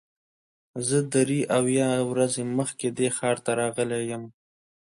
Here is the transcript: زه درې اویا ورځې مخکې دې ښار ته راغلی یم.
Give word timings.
زه 0.87 0.97
درې 1.15 1.39
اویا 1.57 1.89
ورځې 2.11 2.43
مخکې 2.57 2.87
دې 2.97 3.07
ښار 3.17 3.37
ته 3.45 3.51
راغلی 3.61 4.01
یم. 4.11 4.23